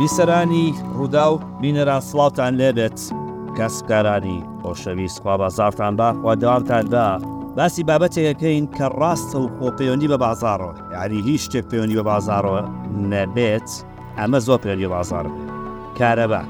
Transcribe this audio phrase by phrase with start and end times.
[0.00, 2.98] ویسەرانی ڕوودا و بینەران سڵاوان لێبێت
[3.56, 7.06] کەسکارانی خۆشەویست خوا بازارتان باخواداوارتان دا
[7.56, 12.60] باسی بابەتێکەکەین کە ڕاستە و خۆپەیوەندی بە بازارەوە یاری هیچ شتێک پەیوەندی بە بازارەوە
[13.12, 13.68] نەبێت
[14.18, 15.26] ئەمە زۆر پێری بازار
[15.98, 16.42] کارەبە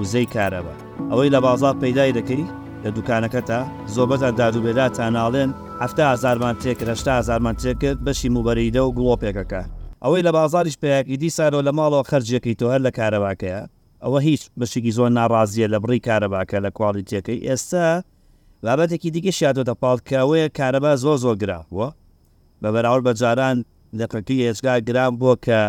[0.00, 0.74] وزەی کارەبە
[1.10, 2.44] ئەوەی لە بازار پەیدای دەکەی
[2.84, 3.60] لە دوکانەکە تا
[3.94, 5.50] زۆبەتە دادوبێدا تا ناڵێن
[5.82, 9.62] هەفتە ئازارمان تێک رەشتا ئازارمان تێکرد بەشی موبەریدە و گڵۆپێکەکە
[10.04, 13.60] ئەوەی لە بازاریش پێیاکی دیسارۆ لە ماڵەوە خرجەکەی تۆ هەر لە کارەباکەیە
[14.04, 17.86] ئەوە هیچ بەشێکی زۆر ناڕازیە لە بڕی کارەباکە لە کواڵیتەکەی ئێستا
[18.64, 21.88] بابەتێکی دیگە شاتۆتە پاڵکەوەیە کارەبا زۆ زۆر گراوە
[22.62, 23.56] بە بەراورد بە جاران
[24.00, 25.60] دەقەکەی ئێزگا گران بۆ کە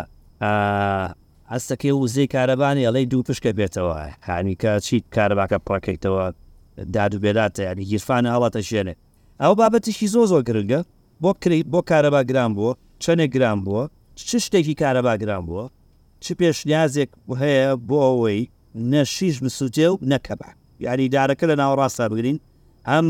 [1.54, 3.96] هەستەکەی وزەی کارەبانی ئەڵەی دوو پشکە بێتەوە
[4.28, 6.26] هانی کە چیت کارەباکە پڕەکەیتەوە
[6.96, 8.96] داد و بێداتە ینی گیرفانە هەڵاتە شوێنێ
[9.42, 10.80] ئەو بابەتیشی زۆ زۆر گرنگە
[11.24, 13.84] بۆ کریت بۆ کارەبا گران بووە چەنێک گران بووە
[14.28, 15.66] چ شتێکی کارەباگران بووە
[16.24, 17.10] چ پێشنیازێک
[17.42, 18.42] هەیە بۆ ئەوەی
[18.92, 20.50] نەشیش بسووتێ و نەکەبا
[20.86, 22.40] یاری دارەکە لە ناوەڕاستە بگرین
[22.92, 23.08] هەم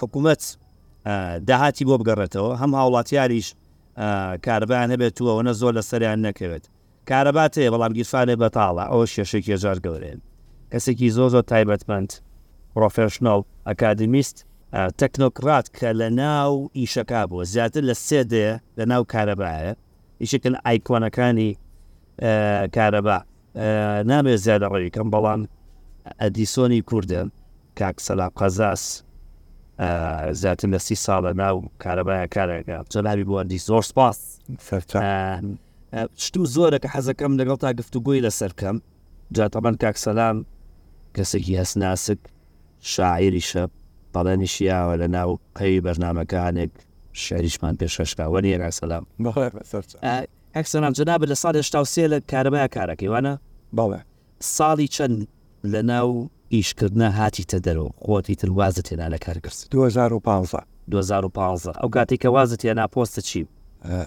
[0.00, 0.42] حکوومەت
[1.48, 3.46] داهاتی بۆ بگەڕێتەوە هەم هاوڵاتیاریش
[4.46, 6.64] کاربیان هەبێت و ئەوە زۆر لە سەریان نەکەوێت
[7.10, 10.18] کارەبات هەیە بەڵام گیرفانێ بەتاڵە ئەوە شێشێکی ێژار گەورێن
[10.72, 12.10] کەسێکی زۆ زۆر تایبەتمەند
[12.74, 14.36] پرۆفشنل ئەکادمیست
[15.00, 19.72] تەکنۆکرات کە لە ناو ئیشەکە بووە زیاتر لە سێدێ لە ناو کارەبایە
[20.22, 21.48] یشکن ئایکۆنەکانی
[22.76, 23.18] کارەبا
[24.10, 25.40] نامێت زیادە ڕێیکەم بەڵام
[26.22, 27.28] ئەدیسۆنی کووردن
[27.78, 28.82] کاک سەلااب قەزاس
[30.40, 34.18] زیاتر لە سی ساڵە ناو کارەبایە کارێکە جەناوی بۆندی زۆر سپاس
[36.24, 38.76] شتو زۆرە کە حەزەکەم لەگەڵ تا گفتوگوۆی لە سەرکەم
[39.36, 40.36] جاتەمان کاک سەسلام
[41.16, 42.18] کەسێکی هەسناسک
[42.94, 43.62] شاعری شە
[44.14, 46.74] بەڵێنی شیاوە لە ناو قەی بەرنمەکانێک
[47.12, 49.04] شاریشمان پێشەشکاوەنی ێرا سەسلام
[50.56, 53.34] هەکسەنام جناب لە ساڵ هشتا سێ لە کارەبای کارەکەی وانە
[53.76, 54.00] باڵێ
[54.56, 55.18] ساڵی چەند
[55.72, 62.26] لە ناو ئیشکردە هاتیتە دەرەوە خۆتی تروازە تێنا لە کارگرس 2015 2015 ئەو کاتی کە
[62.28, 63.46] وازە تێنا پۆستە چی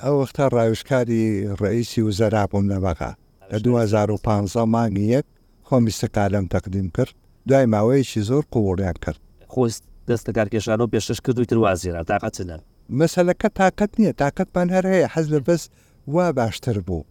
[0.03, 3.11] ئەو وەختا ڕایشکاری ڕئیسی و زەرابووم نەبەقا
[3.51, 5.25] لە 2015 مانگی یەک
[5.67, 7.13] خۆمیستە کالم تەقدیم کرد
[7.47, 9.19] دوای ماوەیەکی زۆر قوڵیان کرد
[9.49, 12.59] خۆست دەستە کارکێشانەوە پێشش کرد و تروازیرا تااقەتە
[12.89, 15.63] مەسلەکە تااقەت نییە تااقەتمان هەر هەیە حەز لە بەس
[16.07, 17.03] وا باشتر بوو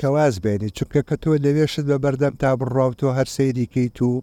[0.00, 4.22] کەواز بێنی چونکە کە تۆ لەوێشت بە بەردەم تا بڕاو تۆ هەر سەیریکەیت و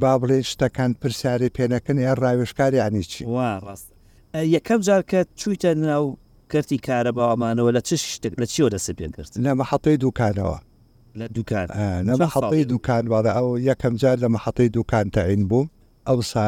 [0.00, 3.20] با بڵێ شتەکان پرسیاری پێنەکەن یان ڕاوێشکاریانی چی
[3.66, 3.88] ڕاست
[4.54, 6.04] یەکەم جار کە چویتە ناو
[6.52, 10.58] کردی کارە باوامانەوە لە چ شتێک لە چیەوە دەس پێکرد نەمە حەڵی دوکانەوە
[11.20, 11.68] لە دوکان
[12.08, 15.70] نەمە حەڵی دوکان وڵە ئەو یەکەم جار لە مەحەڵی دوکان تەعین بوو
[16.08, 16.46] ئەوسا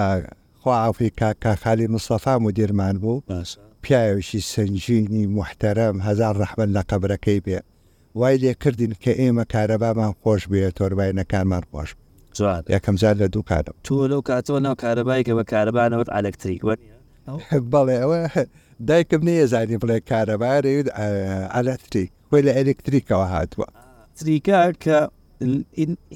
[0.60, 3.16] خواعافی کا کاخالی مستەفا و دیرمان بوو
[3.86, 7.60] پیاوێکی سنجینی محتەرم هزار ڕحمن لە قبرەکەی بێ
[8.19, 11.91] وای لێ کردین کە ئێمە کارەبامان خۆش بێت تۆربینەکانمان خۆش
[12.75, 16.62] یەکەم زار لە دوو کارم تۆ لەو کاتۆ ناو کارەبایکە بە کارەبانەوەت ئەلکتریک
[17.72, 18.19] بەڵێ ئەوە
[18.88, 20.86] دایکم نیەزانی بڵێ کارەبارێت
[21.56, 23.69] ئەلەتریک خۆی لە ئەلکتریکەوە هاتووە
[24.19, 24.96] تریکە کە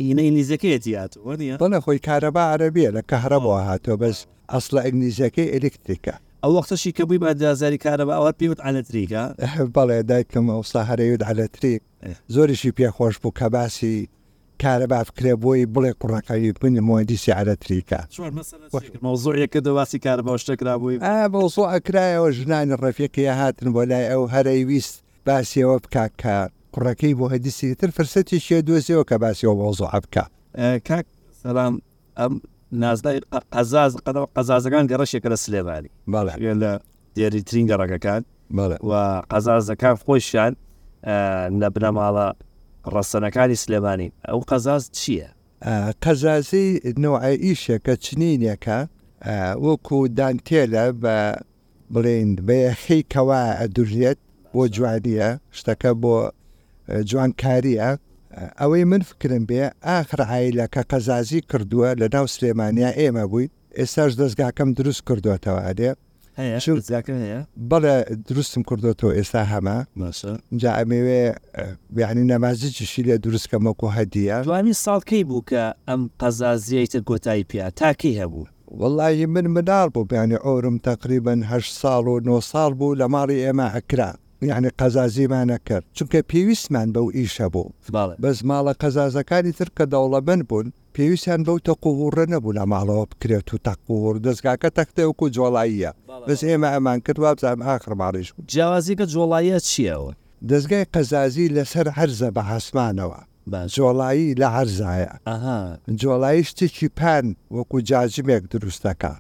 [0.06, 1.32] هینەی نیزەکەیەتی هاتووە
[1.62, 4.18] بڵە خۆی کارەبا عربیە لە کەهرەبەوە هاتۆ بەس
[4.52, 9.22] ئەسڵە ئەگنیزەکەی ئەلکتریکە ئەو وەختەشی کە بووی بەدازاری کارە بە ئەوە پێوت ئالەتریکە
[9.74, 11.82] بەڵێ دایکم ئەوستا هەرەیوت ئالەتریک
[12.34, 14.08] زۆریشی پێخۆش بوو کە باسی
[14.62, 18.00] کارە با بکرێ بۆی بڵێ کوڕەکەی بنمەوە دیسی ئالەتریکە
[19.24, 20.98] زۆرێکە دەواسی کار بە شتەکرا بووی
[21.32, 24.94] بە سۆ ئەکرایەوە ژنانی ڕەفێکی هاتن بۆ لای ئەو هەرەی ویست
[25.26, 26.04] باسیەوە بککە
[26.74, 30.24] کوڕەکەی بۆ هەدیسی تر فرسەتی شێ دۆزیەوە کە باسیەوە بۆ زۆ عبکە
[30.88, 31.06] کاک
[31.40, 31.74] سەسلام
[32.18, 32.34] ئەم
[32.72, 33.20] نازدای
[33.52, 33.96] قەزاز
[34.36, 36.72] قەزازەکان گەڕەشێکە لە سلێباری باڵێ لە
[37.14, 38.22] دیێری ترین گەڕەکەکان
[38.90, 38.92] و
[39.30, 40.52] قەزازەکان خۆشیان
[41.60, 42.28] لە بنەماڵە
[42.94, 45.28] ڕەسەنەکانی سلێمانی ئەو قەزاز چییە؟
[46.04, 46.66] قەزازی
[47.04, 48.78] نوعائیشێکە چنینێکە
[49.64, 51.16] وەکو دانتێلە بە
[51.92, 54.18] بڵێند بەیەخی کەوا ئەدوژێت
[54.52, 55.28] بۆ جوادیە
[55.58, 56.16] شتەکە بۆ
[57.10, 57.90] جوانکاریە
[58.60, 64.68] ئەوەی من فکرم بێ ئاخر عیلەکە قەزازی کردووە لە ناو سلێمانیا ئێمە بوویت ئێستاش دەستگاکەم
[64.78, 65.90] دروست کردوێتەوە ئەدێ
[67.70, 67.96] بەڵێ
[68.28, 69.76] دروستم کردوەوە ئێستا هەمە
[70.62, 71.22] جا ئەمەوێ
[71.96, 78.46] بیانی نەمازیشی لە دروستکەمەکو هەدیە دوانی ساڵکەی بوو کە ئەم قەزازیەیتە گۆتایی پیا تاکەی هەبوو
[78.80, 83.38] وڵی من منار بوو بیانی ئەورم تقریبن هە ساڵ و 9 ساڵ بوو لە ماڕی
[83.44, 84.10] ئێمە ئەکرا
[84.42, 87.70] یعنی قەزازیمانە کرد چونکە پێویستمان بەو ئیشە بوو
[88.22, 93.58] بەس ماڵە قەزازەکانی تر کە دەوڵەبند بوون پێویستیان بەو تەقوڕە نەبوو لە ماڵەوە بکرێت و
[93.66, 95.92] تەقور دەستگاکە تەختەوەکو جۆڵاییە
[96.28, 100.12] بەس ئێمە ئەمان کرد وابزانام ئاخرماڕیش بوو جیاوازیکە جۆڵاییە چیەوە
[100.50, 103.20] دەستگای قەزازی لەسەر هەرزە بە حسمانەوە
[103.76, 105.12] جۆڵایی لە هەرزایە
[106.00, 107.26] جۆڵایی شتێکی پان
[107.56, 109.12] وەکو جاجمێک دروستەکە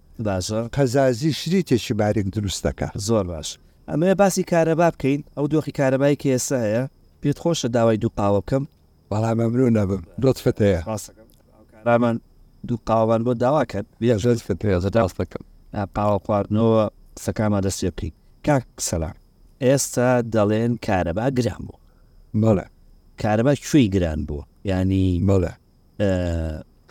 [0.76, 3.58] قەزازی شریتێکی باریک دروستەکە زۆر باش.
[3.90, 6.82] ئەمە باسی کارەبا بکەین ئەو دۆخی کارەبای کێسایە
[7.20, 8.64] پێت خۆشە داوای دوو قاوە بکەم
[9.10, 10.80] بەڵام ئەمرو نەبم دۆت فتەیە
[11.86, 12.16] ڕامان
[12.68, 13.86] دوو قاوان بۆ داوا کرد
[14.22, 15.44] ژەاست دەکەم
[15.96, 16.82] قاوە خواردنەوە
[17.16, 18.12] قسەکانمان دەستێ بکەین
[18.46, 19.10] کاک سەلا
[19.66, 21.78] ئێستا دەڵێن کارەبا گران بوو
[22.42, 22.66] بەڵە
[23.22, 25.52] کارەبا کوێی گران بوو ینی بەڵە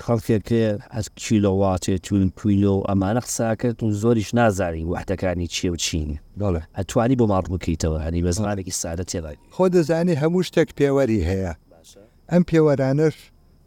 [0.05, 0.65] خەڵکێکێ
[0.95, 6.09] ئەس کیلۆواتێ چون کویلۆ ئەمانە قساکرد و زۆریش نازاری وحدەکانی چێ و چین
[6.39, 11.25] دەڵێ ئەتوانی بۆ ماڵ بکەیتەوە هەنی بە زمانێکی سادە تێڵی خۆ دەزانی هەموو شتێک پێوەری
[11.29, 11.53] هەیە
[12.31, 13.15] ئەم پێوەرانش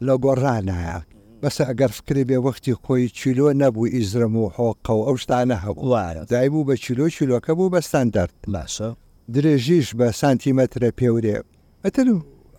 [0.05, 0.97] لە گۆڕانایە
[1.41, 6.01] بەس ئەگەر فکری بێ وەختی خۆی چیلۆ نەبوو ئیزرم و حۆقە و ئەو شتانە هەبووە
[6.31, 8.89] دای بوو بە چیلۆ چیلۆکە بوو بەستان دەرد لاشە
[9.33, 11.37] درێژیش بە سانتیمەترە پێورێ
[11.83, 12.07] ئەتر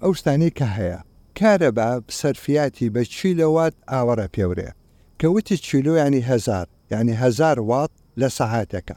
[0.02, 1.00] ئەو شتانی کە هەیە
[1.40, 1.88] کارە بە
[2.20, 4.70] سەرفیاتی بە چیلەوات ئاوەرە پێورێ
[5.18, 7.90] کە وتی چیلۆ ینی هزار ینی هزار وات
[8.20, 8.96] لە سەعاتەکە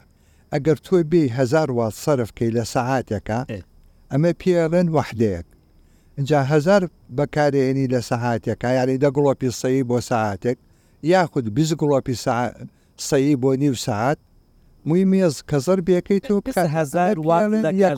[0.52, 3.38] ئەگەر تۆ بێ هزار وات سەرفکەی لە سەعاتەکە
[4.12, 5.46] ئەمە پێڵێن وحدەیەک
[6.18, 6.82] اینجا هزار
[7.18, 10.58] بەکارێنی لە سەعاتێکە یاری دە گڵۆپی سەی بۆ ساعتێک
[11.12, 12.14] یاخود بیست گڵۆپی
[13.08, 14.18] سەی بۆ نیو ساعت
[14.88, 16.34] موی مێز کەزەر بێکەی تۆ
[16.78, 17.14] هزار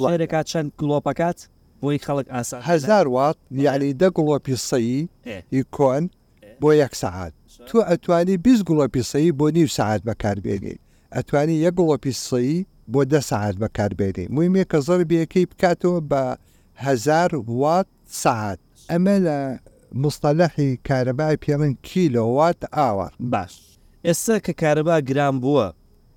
[0.05, 1.39] وارێکات چەند گڵۆپەکات
[1.82, 5.00] بۆی خەڵک ئاسا هزار وات یعنی دە گڵۆپی سەی
[5.55, 6.03] ئیکۆن
[6.61, 7.32] بۆ یەک سعات
[7.69, 10.77] تۆ ئەتوانی 20 گڵۆپی سەی بۆ نیو سعات بەکاربێنی
[11.17, 12.53] ئەتوانی یە گڵۆپی سەی
[12.93, 17.31] بۆ دە سعات بەکاربێنی مویمێ کە زەربیەکەی بکاتەوە بەهزار
[17.62, 17.87] وات
[18.23, 18.59] سعات
[18.91, 19.38] ئەمە لە
[20.03, 23.53] مستەلەحی کارەبای پێڵن کیلۆوات ئاوە باش
[24.09, 25.67] ئێستا کە کارەبا گران بووە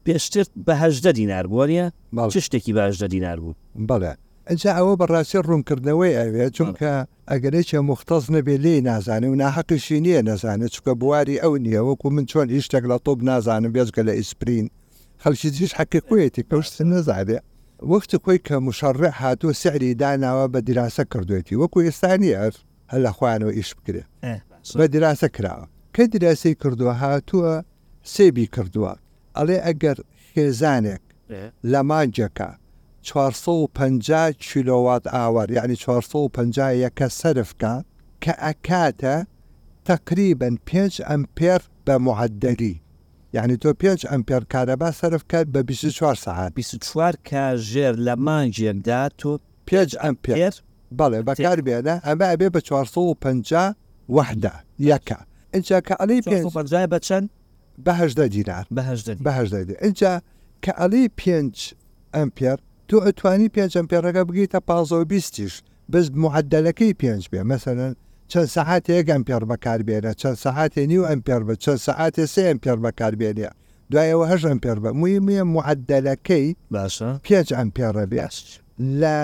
[0.06, 1.86] پێشتر بەهدە دینار بووە
[2.34, 3.56] چ شتێکی باشدە دینار بوو
[3.90, 4.14] بەڵێ
[4.50, 6.92] ئەجا ئەوە بەڕاستی ڕوونکردنەوەی ئەوێ چونکە
[7.32, 12.26] ئەگەرێکە مختەز نەبێ لێ نازانێ و ناحقیشی نییە نەزانێت چکە بواری ئەو نییە وەکو من
[12.32, 14.68] چۆن هیچ شتێک لە تۆب نازانم بێزگە لە ئیسپرین
[15.24, 17.40] خەلکی دیش حەقیقوەتی پشت نەزانێ
[17.92, 22.54] وەختی خۆی کە مشەڕێ هاتووە سعری داناوە بە دیراسە کردوێتی وەکو ئێستانی ئەر
[22.92, 24.04] هە لە خوانەوە ئیش بکرێ
[24.80, 25.66] بە دیراسە کراوە
[25.96, 27.56] کە دیراسی کردووە هاتووە
[28.14, 28.94] سێبی کردووە
[29.38, 29.98] ئەڵێ ئەگەر
[30.32, 31.04] خێزانێک
[31.72, 32.50] لە مانجەکە
[33.04, 37.74] 450 کیلووات ئاوەر یعنی 450 سرفکە
[38.26, 39.16] کە ئەکاتە
[39.86, 42.76] تقریبن 5 ئەمپێر بە معددەری
[43.34, 49.40] یعنی تۆ 5 ئەمپێر کارەبا سرف کرد بە 24 ساعت 24 کاژێر لە مانجێکدا تۆ
[49.72, 50.54] 5 ئەمپێر
[50.98, 53.76] بەڵێ بەکار بێنە ئەمە ئەبێ بە 450
[54.10, 55.18] وحدە یەکە
[55.54, 56.42] اینجا کە ئەلی پێ
[56.92, 57.28] بە چەند
[57.86, 60.22] بەهدە دیرار بەهدە بەهدە اینجا
[60.66, 61.74] کە ئەلی 5
[62.16, 62.58] ئەمپێر
[62.90, 65.54] تو ئەتوانی پێچەمپێڕەکە بگیتە پازۆ بیستیش
[65.92, 67.94] بست محددلەکەی پێنج بێ مەسەرەن
[68.32, 72.78] چەند سەحات یەک ئەمپێر بەکار بێنە چەند سەحاتێ نیو ئەمپێر بە چەند سەعاتێ سێ ئەمپێر
[72.86, 73.50] بەکار بێنێ
[73.92, 78.36] دوایەوە هەژ ئەمپێر بە مویە معددلەکەی باشە پێچ ئەمپێرە بێش
[79.02, 79.18] لە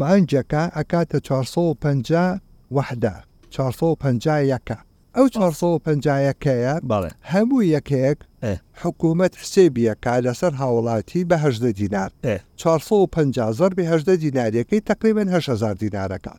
[0.00, 2.40] مانجەکە ئەکاتە 450
[2.76, 3.16] وحدا
[3.52, 4.78] 450 یەکە
[5.16, 8.18] ئەو 450کەیە بەڵێ هەموو یەکێک
[8.82, 12.10] حکوومەت حسێبیەکە لەسەر هاوڵاتی بەهدە دینار
[12.56, 16.38] 450 بهدە دیناریەکەی تقریبن هزار دینارەکان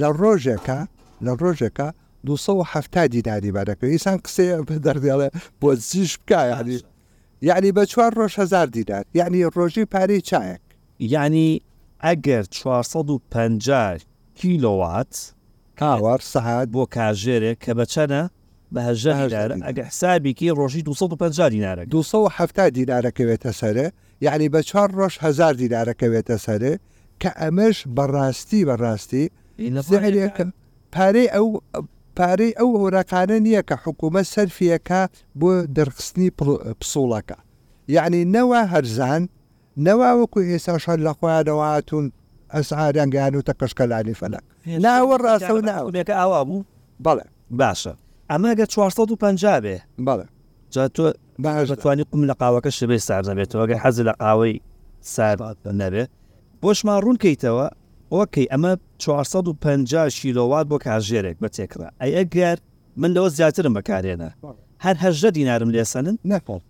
[0.00, 0.80] لە ڕۆژێکە
[1.24, 1.88] لە ڕۆژێکە
[2.24, 4.48] 270 دیناری بەرەکەی سان قسێ
[4.86, 5.28] دەردێڵێ
[5.60, 6.78] بۆ زیش بکایانی
[7.48, 10.62] یعنی بە چوار ڕۆژ هزار دیدار یعنی ڕۆژی پارەی چایەک
[11.14, 11.48] یعنی
[12.04, 13.96] ئەگەر 450
[14.38, 15.14] کیلووات
[15.80, 18.20] کاوار سەعات بۆ کاژێرێک کە بەچەنە
[18.74, 19.12] بەهژە
[19.66, 23.86] ئەگە حسابێکی ڕۆژی 250 دیینارە 270 دیینارەکەوێتە سەرە
[24.26, 26.72] یعنی بە چوار ڕۆژ هزار دیینارەکەوێتە سەرێ
[27.22, 29.24] کە ئەمەش بەڕاستی بەڕاستی
[30.94, 31.46] پارەی ئەو
[32.18, 35.00] پارەی ئەو هۆراکانە نییە کە حکوومە سەرفیەکە
[35.40, 36.28] بۆ دەرخستنی
[36.80, 37.38] پسوڵەکە
[37.96, 39.22] یعنی نەوە هەرزان
[39.86, 42.06] نەواوەکو ئێساشان لە خۆیانەوەهاتون
[42.54, 44.42] ئەسعاریان گیان و تە کەشکەلانی فەلک
[44.84, 46.64] ناوە ڕاستە و ناوێکە ئاوا بوو
[47.04, 47.24] بەڵێ
[47.60, 47.92] باشە
[48.32, 50.26] ئەمەگە 450 بێ بەڵێ
[50.94, 54.60] تۆ باشتوانی قم لە قاوەکە شبێ سارزە بێتەوەگە حەز لە قاوەی
[55.00, 55.36] سار
[55.80, 56.04] نەبێ
[56.62, 57.66] بۆشمان ڕوونکەیتەوە
[58.14, 62.56] ئۆکەی ئەمە 450 شیلۆوات بۆ کاژێرێک بە تێکرا ئەی ئەگەر
[62.96, 64.30] من لەوە زیاترم بەکارێنە
[64.84, 66.60] هەر هەژە دینارم لێسەنن نەپڵ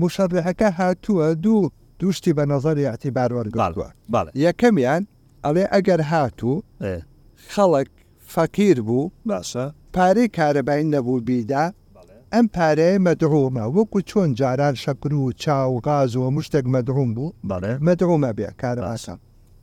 [0.00, 3.88] مشەڕەکە هاتووە دوو دوشتی بە نظری یاتی باروەرگڵوە
[4.46, 5.02] یەکەمیان
[5.46, 6.56] ئەڵێ ئەگەر هاتوو
[7.52, 7.88] خەڵک
[8.34, 11.64] فەقیر بوو باشە پارەی کارەبین نەبوو بیدا
[12.34, 17.32] ئەم پارەیە مەدرومە وەکو چۆن جاران شەکر و چاو غاز و مشتێک مەدروم بوو
[17.86, 19.14] مەدرومە بێ کار ئاسا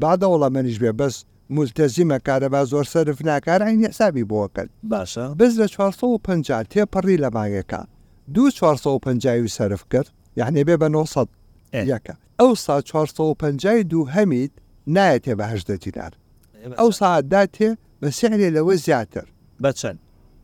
[0.00, 1.14] بادەوڵە منیش بێ بەس
[1.56, 7.82] ملتەزیمە کارەبا زۆر سرف ناکار عین حسابی بۆکرد باشە بز لە 450 تێپەڕی لە باگەکە
[8.34, 11.28] دو 450 سرف کرد یعنی بێ بە 900
[11.74, 14.50] یەکە ئەو سا 450 دوو هەمید
[14.88, 16.12] نایەتێ بەهدە دیینار
[16.78, 17.68] ئەو ساعتدا تێ
[18.02, 19.26] بە سێنێ لەوە زیاتر
[19.62, 19.98] بەچەند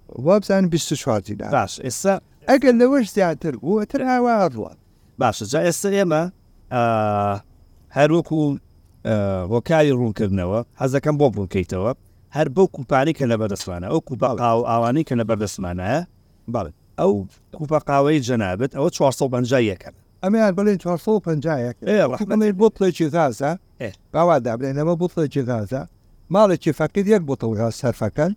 [0.08, 4.76] وابزان 24 دیینار باش ئێستا ئەگەر لەوەش زیاتر بووەتر ئاوا ڕوان
[5.22, 6.22] باشە جا ئێستا ئێمە
[7.96, 8.58] هەروەکو
[9.54, 11.92] وەکاری ڕوونکردنەوە حەزەکەم بۆ بڕکەیتەوە
[12.36, 14.36] هەر بەو کوپانی کە لە بەردەسمانە ئەو کوپاڵ
[14.70, 15.88] ئاوانەی کە لە بەردەسمانە
[16.54, 17.14] باڵێت ئەو
[17.56, 19.60] کوپەقاوەی جەنابێت ئەوە 450
[20.22, 23.50] ئەمیان بڵێن 450 بۆ پڵێکی تازە
[24.12, 25.82] باوا دابێنەوە بۆ پڵێکی تازە
[26.34, 28.32] ماڵێکی فەقیر یەک بۆتەوە سەرفەکەن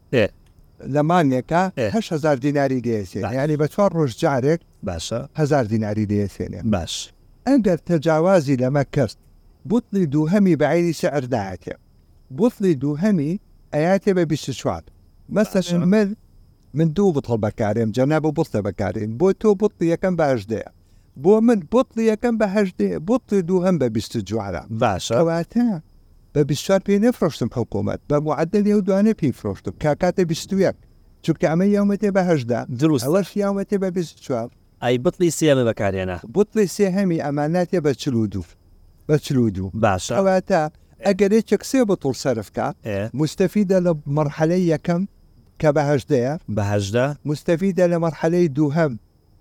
[0.93, 6.93] لە مانێکهزار دیناری دێسێن ینی بە چوار ڕۆژ جارێک باشەهزار دیناری دێسێنێ باش
[7.49, 9.15] ئەگەر تەجاوازی لەمە کرد
[9.69, 11.75] بوتلی دووهەمی بەعینی سەعرداەتێ
[12.37, 13.31] بوتلی دووهەمی
[13.73, 14.83] ئەیاتێ بە 24
[15.35, 16.09] مەسەشمل
[16.73, 20.69] من دوو بتڵ بەکارێم جەنا بۆ بستە بەکارین بۆ تۆ بڵی یەکەم باش دەیە
[21.23, 25.67] بۆ من بڵی یەکەم بە هەشدێ بڵی دوو هەم بە بیست جوارە باشەواتە
[26.33, 30.77] بە بیشار پێ نەفرۆشتم حکوومەت بە معدل لێو دوانە پێی فرۆشتم کاکاتە بیستویەک
[31.25, 34.47] چونکە ئەمە یامەتێ بە هەشدا دروست ئەوەش یامەتێ بە بیست چوار
[34.83, 38.45] ئەی بڵی سێمە بەکارێنە بڵی سێ هەمی ئەماناتێ بە چلو دوو
[39.07, 40.61] بە چلو دوو باشەواتە
[41.07, 42.67] ئەگەرێ چەکسێ بە تڵ سەرفکە
[43.19, 45.03] مستەفیدە لە مەرحەلەی یەکەم
[45.61, 48.91] کە بەهشدەیە بەهشدا مستەفیدە لە مەرحەلەی دووهەم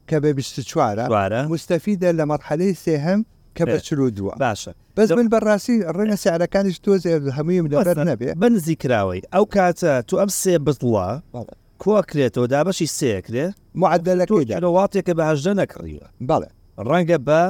[0.09, 0.29] کە بە
[0.71, 1.09] چوارە
[1.55, 3.21] مستەفیدە لە مەرحەلەی سێهەم
[3.57, 8.75] کە بە چلو دووە باشە بەس من بەڕاستی ڕێنە سیارەکانیش تۆزێ هەمووی مدەرت نەبێ بنزی
[8.83, 11.09] کراوەی ئەو کاتە تو ئەم سێ بڵە
[11.83, 13.47] کۆکرێتەوە دابەشی سێکرێ
[13.83, 14.45] معدەلەکەی
[14.79, 16.49] واتێکە بەهشدە نەکڕیوە بەڵێ
[16.89, 17.41] ڕەنگە بە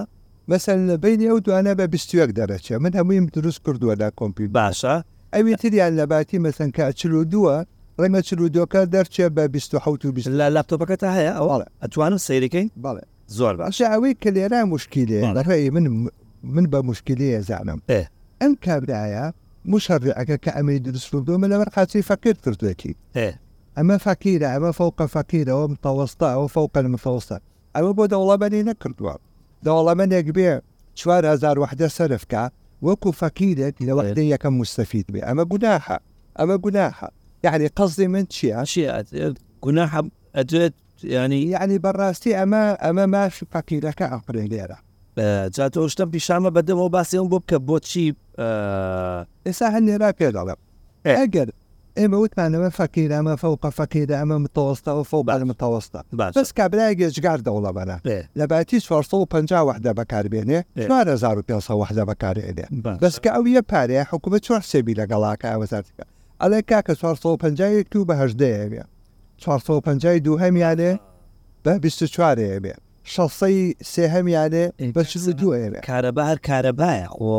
[0.51, 4.95] مەسەر لە بینی ئەو دوانە بە بیستوەک دەرەچێ من هەموویم دروست کردووەدا کۆمپیل باشە
[5.35, 7.57] ئەوی تریان لە باتی مەسەنکە چلو دووە
[8.03, 13.05] ڕێمە چرودۆکە دەرچێ بە 1920 لە لاپتۆپەکەتە هەیە ئەوواڵە ئەتوانم سیرەکەی باڵێ
[13.39, 15.87] زۆر باش ئەوەی کە لێرا مشکیلێ لەخی من
[16.55, 17.81] من بە مشکلی زانم
[18.43, 19.27] ئەم کابراایە
[19.73, 22.95] مشەڕەکە کە ئەمەی درستبوو من لەمەەر قاچی فەکر کردوێکی
[23.79, 27.37] ئەمە فەکیرە ئەمە فەوقە فەکیرەوە متەوەستا ئەو فەوقە مفەوستا
[27.77, 29.15] ئەوە بۆ دەوڵەمەنی نەکردووە
[29.67, 30.51] دەوڵەمەنێک بێ
[30.95, 32.45] 4 سەرفکە
[32.87, 35.99] وەکو فەکیرێک لەوەدە یەکەم مستەفید بێ ئەمە گوناها
[36.39, 37.09] ئەمە گوناها
[37.45, 38.85] یعنی قصدی من چییە چی
[39.61, 39.91] گونا
[40.37, 40.73] ئەجێت
[41.05, 44.79] ینی یعنی بەڕاستی ئەمە ئەمە ماش فەقیرەکە ئەقرێ لێرە
[45.57, 48.07] جاتۆ شتم پیشامە بەدەمەوە باسیەوە بۆ بکە بۆچی
[49.47, 50.55] ئێستا هەندێرا پێداڵێ
[51.07, 51.49] ئەگەر
[51.99, 56.01] ئێمە وتمانەوە فەکیر ئەمە فەوقە فەکیدا ئەمە متەوەستەوە فەو بەە متەوەستە
[56.37, 57.97] بەس کابرای گەشگار دەوڵە بەە
[58.39, 62.67] لە باتی 450 وحدە بەکاربێنێ 1500 وحدە بەکارێنێ
[63.03, 66.05] بەسکە ئەو یە پارەیە حکوومەت چوار سێبی لەگەڵاکە ئەوەزارکە
[66.43, 68.83] ئەلێ کاکە 450 تو بە هەشدەیەوێ
[69.37, 70.93] 450 دوو هەمیانێ
[71.67, 72.75] بە 24 بێ
[73.13, 73.59] شەسەی
[73.93, 75.03] سێ هەمیانێ بە
[75.41, 77.35] دوێ کارەبار کارەبایە خۆ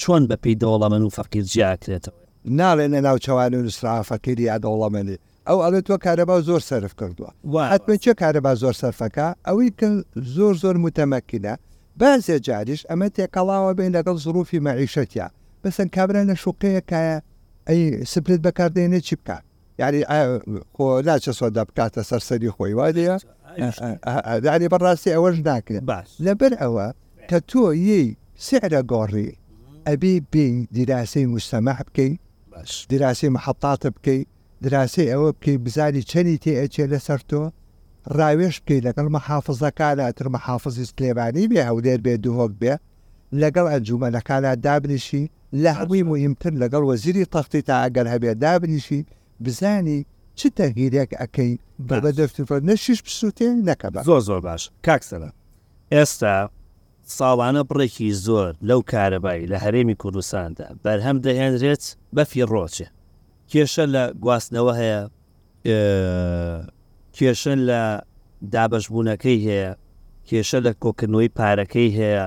[0.00, 2.18] چۆن بە پێی دەوڵە من و فەقیر جیاکرێتەوە
[2.60, 5.16] ناڵێنە ناو چاوان و نووسرافەکەری یا دەوڵەمەنی
[5.48, 7.30] ئەو ئەلێ تۆ کارەبا زۆر سرف کردووە
[7.72, 9.88] حتممە چه کارەبا زۆر سەرفەکە ئەوەی کە
[10.36, 11.54] زۆر زۆر متەمەکینە
[12.00, 15.26] بازێ جاریش ئەمە تێکەڵاوە بین لەگەڵ زروفی مەعیشەتە
[15.64, 17.16] بەسەن کابرا لە شوقەیەکایە
[17.68, 19.42] ئەی سپلت بەکاردێنێ چی بکات
[19.82, 20.00] یاری
[20.74, 23.16] خۆ لاچە سۆدا بکاتە سەرسەری خۆی وادەیە
[24.46, 25.84] داری بەڕاستی ئەوەش ناکرێت
[26.26, 26.86] لەبەر ئەوە
[27.30, 28.04] کە تۆ یی
[28.46, 29.28] سعرە گۆڕی
[29.88, 32.18] ئەبی بین دیراسی مستەمەح بکەیت
[32.90, 34.26] دیراسی محەتاتە بکەیت
[34.64, 37.42] دراسی ئەوە بکەی بزاری چەنی تێ ئەچێ لەسەر تۆ
[38.18, 42.74] ڕاوێش بکەی لەگەڵ مەحافظەکە لەتر مەحافظی سلێبانی بێ هەولێر بێ دوهۆک بێ
[43.42, 45.24] لەگەڵ ئەنجومەنەکانە دابنیشی
[45.62, 49.00] لە هەمووی مهمتر لەگەڵ وەزیری تەختی تا ئەگەر هەبێ دابنیشی
[49.44, 50.00] بزانی
[50.38, 51.52] چ تەهیرێک ئەەکەی
[51.88, 55.30] بە دەفتفر نەشیش پسووتێ نەکەب زۆ زۆر باش کاکسەرە
[55.94, 56.34] ئێستا
[57.16, 61.84] ساڵانە بڕێکی زۆر لەو کارەبایی لە هەرێمی کوردستاندا بەرهەم دەهێنرێت
[62.16, 62.88] بەفی ڕۆچێ
[63.50, 65.00] کێشە لە گواستنەوە هەیە
[67.16, 67.82] کێشن لە
[68.54, 69.70] دابش بوونەکەی هەیە
[70.28, 72.26] کێشە لە کۆکردنەوەی پارەکەی هەیە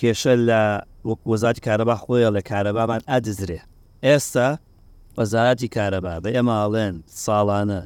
[0.00, 0.60] کێشە لە
[1.32, 3.60] وەزاری کارەبا خۆیە لە کارەبامان ئەدزرێ
[4.06, 4.48] ئێستا
[5.18, 7.80] وەزارەتی کارەبا بە ئێماڵێن ساڵانە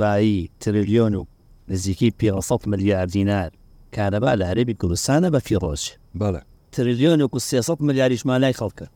[0.00, 1.22] بایی تریلیۆن و
[1.70, 3.50] نزیکی 500 ملیار دینار
[3.96, 5.82] کارەبا لە عربی کوردستانە بە فیڕۆژ
[6.20, 6.40] بەڵە
[6.76, 8.86] تریلیۆن و 300 ملیاریشمان لای خەڵکە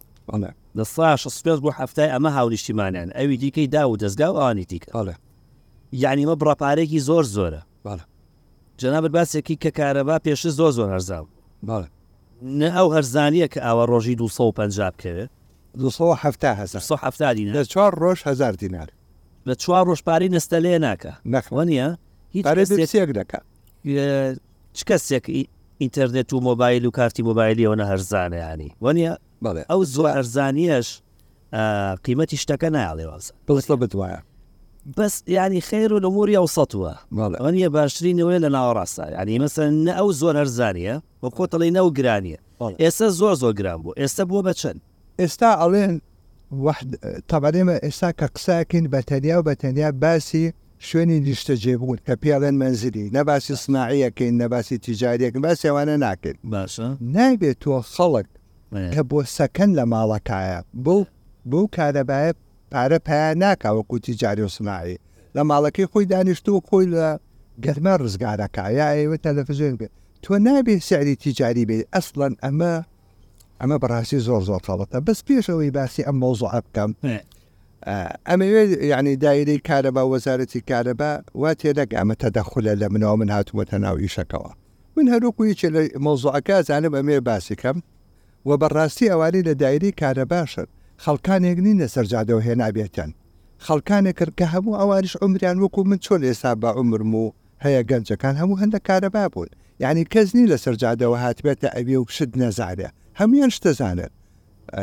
[0.78, 5.14] لە سا 16 بۆ هەفتای ئەمە هاوریشتیمانیان ئەوی دیکەی دا و دەستگا و ئانی دیکەڵێ
[6.02, 7.62] یعنیمە بڕاپارێکی زۆر زۆرە
[8.80, 11.24] جەنابەت باسێکی کە کارەبا پێشە زۆ زۆر هەرزاو
[11.68, 11.88] بەڵە
[12.42, 15.28] نە ئەو هەرزانیە کە ئاوە ڕۆژی 250 بکەوێت
[15.78, 18.88] 1970 لە چوار ڕۆژ هزار دینار
[19.48, 21.88] لە چوار ڕۆژپاری نستە لێ ناکە نەخوانە
[22.34, 22.68] هیچ پارێک
[23.18, 23.40] دەکە
[24.76, 25.24] چ کەسێک
[25.82, 29.14] ئینتەرنێت و مۆبایل و کارتی مۆبایلیەوەە هەرزانیانی وەنە
[29.70, 30.88] ئەو زۆر هەرزانیەش
[32.04, 33.04] قیمەتی شتەکە نایڵێ
[33.46, 34.20] بڵستە بتوایە
[34.96, 36.92] بەس ینی خێر و لەموری ئەو سەوە
[37.44, 42.38] ئەنیە باشترینەوەی لە ناوەڕاستە ینی مەسە نە ئەو زۆر هەرزانە بە کۆتەڵی نەو گرانیە
[42.82, 44.78] ئێستا زۆر زۆر گران بوو ئێستا بووە بەچەند
[45.20, 45.92] ئێستا ئەڵێن
[47.30, 50.44] تەبارێمە ئێستا کە قساکەین بە تەنیا و بە تەنیا باسی
[50.88, 57.72] شوێنی لیشتە جێبوون کە پیاڵێن منزری نەباسی سناعیەکەین نەباسی تیجاریەکەن باسیێوانە ناکرد باشە نایبێت تۆ
[57.94, 58.28] خەڵک
[58.94, 61.00] کە بۆ سەکەن لە ماڵەکایە بوو
[61.50, 62.32] بوو کارەبایە
[62.72, 64.98] پارە پیا ناکاوەکو تیجاری و سناایی
[65.36, 67.06] لە ماڵەکەی خۆی دانیشت و خۆی لە
[67.64, 72.72] گەرمە ڕزگارەکایە ئێوە تەلەفزیۆن بێت تۆ نابێت سعری تیجاری بێ ئەسڵەن ئەمە
[73.60, 76.90] ئەمە بەڕاستی زۆر زۆر تاڵەتە بەس پێشەوەی باسی ئەم مۆزوع بکەم
[78.30, 81.10] ئەمەوێت یعنی دایرەی کارەبا وەزارەتی کارەبا
[81.42, 84.52] وا تێدەک ئەمە تەدەخلە لە منەوە من هاتووەتە ناو ئیشەکەەوە
[84.96, 87.78] من هەروکوی چ لە مۆزوعەکە زانم ئەمێ باسیکەم
[88.48, 90.66] و بەڕاستی ئەوانی لە دایری کارە باشن
[91.04, 93.10] خەڵکانێک نینە سەررجادەوە هێنابێتن
[93.66, 97.24] خەڵکانێک کرد کە هەموو ئەوانش عمریان وەکو من چۆن ئێستا بە عمرم و
[97.64, 99.50] هەیە گەنجەکان هەموو هەندە کارەبا بوون
[99.82, 102.88] یعنی کەس نی لە سەررجادەوە هاتبێتە ئەوێ و پشت نەزارێ
[103.20, 104.12] هەمویان شتەزانێت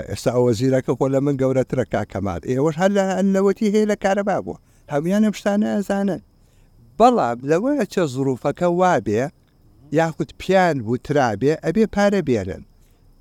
[0.10, 4.38] ئێستا ئەوە زیرەکە خۆ لە من گەورەترە کاکەمات ئێوەش هەر لە ئەلەوەتی هەیە لە کارەبا
[4.46, 4.62] بوو
[4.94, 6.22] هەمویانە شتانە ئەزانن
[7.00, 9.24] بەڵام لەوەیە چە زروفەکە وابێ
[10.00, 12.64] یاخود پیان بوو ترابێ ئەبێ پارە بێرن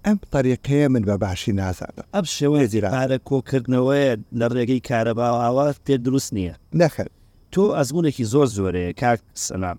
[0.07, 6.31] ئەم طریقەیە من بە باشی نازانم ئەم شێوەیە زیرارە کۆکردنەوەی لە ڕێگەی کارەباواوە پێ دروست
[6.37, 7.07] نییە نەخر
[7.53, 9.79] تۆ ئەزمونێکی زۆر زۆرەیە کاک سەلام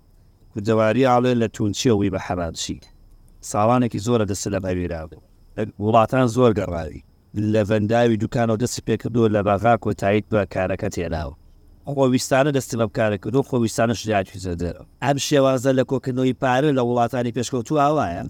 [0.66, 2.78] جواری ئاڵێ لە تونچیەوەی بە حەرانشی
[3.50, 5.18] ساڵانێکی زۆرە دەست لە بەویراوە
[5.84, 7.02] وڵاتان زۆر گەڕاوی
[7.52, 11.34] لە ڤەنداوی دوکانەوە دەستی پێکردووە لە بەغا کۆتاییت بە کارەکە تێناوە
[11.98, 17.74] خۆویستانە دەستی بە کارەکردو خۆویستانە شداتی زەدەرەوە ئەم شێوازە لە کۆکردنەوەی پارە لە وڵاتانی پێشکەوتو
[17.84, 18.24] ئاوایە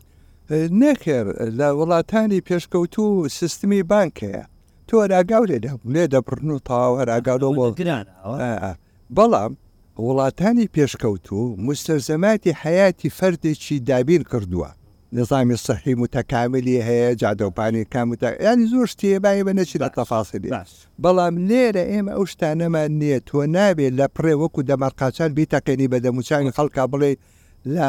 [0.50, 1.28] نەکرد
[1.58, 4.44] لە وڵاتانی پێشکەوت و سیستمی بانکەیە
[4.88, 5.58] تۆ ئەراگاو لێ
[5.94, 8.06] لێ دەبرن و تاوەراگاڵۆگران
[9.16, 9.52] بەڵام
[10.06, 14.70] وڵاتانی پێشکەوت و مستەرزەماتی حیاتی فەردێکی دابین کردووە
[15.12, 20.50] نظامی سەحی متەکاملی هەیە جادەپانی کامتە ینی زۆر شتێبای بە نەچی لە تەفاسلی
[21.04, 26.54] بەڵام لێرە ئێمە ئەو شتانەمان نییە تۆ نابێت لە پڕێ وەکو دەمەرقاچال بیتەکەنی بە دەموچانی
[26.56, 27.12] خەڵکا بڵێ
[27.76, 27.88] لە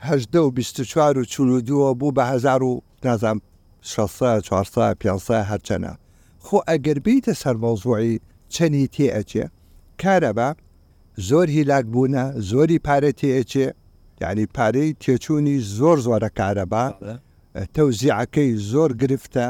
[0.00, 3.40] هەشدە و چوار و چون و دووە بوو بە هزار و نازانام
[3.82, 5.94] 16 400 500 هەرچەنە
[6.44, 8.20] خۆ ئەگەر بیتە سەرمەوزوعی
[8.54, 9.44] چەنی تێئەچێ
[10.02, 10.54] کارە بە
[11.28, 13.68] زۆر هیلاک بوونە زۆری پارە تێئچێ
[14.20, 16.84] یعنی پارەی تێچوونی زۆر زۆرە کارەبا
[17.74, 19.46] تەوزیعەکەی زۆر گرفتە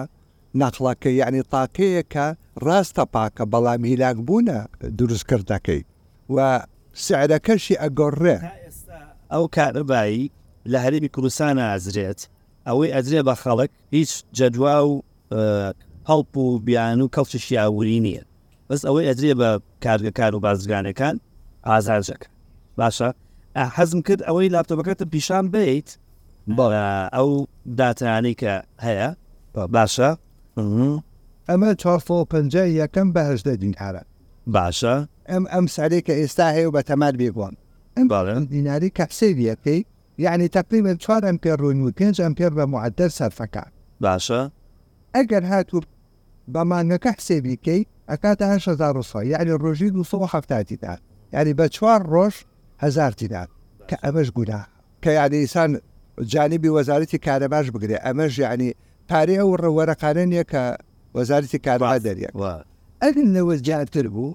[0.61, 2.27] نەخڵەکە یعنی تاقەیەکە
[2.67, 4.57] ڕاستە پاکە بەڵام هیلاک بوونە
[4.99, 5.83] دروستکردەکەی
[6.35, 6.37] و
[7.07, 8.37] سعرەکەشی ئەگۆڕێ
[9.33, 10.25] ئەو کارەبایی
[10.69, 12.21] لە هەرمی کوردستانە ئازرێت
[12.69, 14.93] ئەوەی ئەزرێ بە خەڵک هیچ جەدوا و
[16.09, 18.25] هەڵپ و بیان و کەڵکی شیاوری نییە
[18.69, 19.51] بەس ئەوەی ئەزرێ بە
[19.85, 21.17] کارگەکار و بازرگانەکان
[21.69, 22.29] ئازارجەکە
[22.81, 23.09] باشە
[23.77, 25.89] حەزم کرد ئەوەی لاپتۆبەکەتە پیشان بیت
[27.17, 27.29] ئەو
[27.79, 28.53] داتانی کە
[28.87, 29.09] هەیە
[29.77, 30.11] باشە
[31.51, 34.03] ئەمە 450 یەکەم بەهشدە دینهارە
[34.57, 34.95] باشە
[35.31, 37.55] ئەم ئەم سارێککە ئێستا هەیە و بە تەمار بێگوان
[37.97, 39.83] ئەم باڵن دیناری کەپسێ دیەکەی
[40.21, 43.65] یعنی تقریبا 4 ئەمپێر ڕوون و 5 ئەمپێر بە معدەر سەرفەکە
[44.03, 44.43] باشە
[45.17, 45.81] ئەگەر هاتوو
[46.55, 50.95] بەمانەکە حسێبیکەی ئەکاتە 1970 یعنی ڕۆژی 1970 دا
[51.35, 52.35] یعنی بە چوار ڕۆژ
[52.83, 53.49] هزارتیداد
[53.91, 54.61] کە ئەمەش گونا
[55.03, 55.71] کە یادیسان
[56.33, 58.69] جانبی وەزارەتی کارە باش بگرێ ئەمەش یعنی
[59.11, 60.63] پارێ ئەو ڕەوەرەقانە نیە کە
[61.17, 62.31] وەزارەتی کارها دەریە
[63.03, 64.35] ئەگەن لەوە جاتر بوو